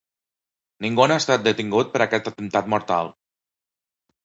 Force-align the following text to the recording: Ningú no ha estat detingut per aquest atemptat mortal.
Ningú 0.85 1.05
no 1.11 1.15
ha 1.17 1.21
estat 1.23 1.43
detingut 1.49 1.93
per 1.93 2.03
aquest 2.07 2.33
atemptat 2.33 2.73
mortal. 2.77 3.15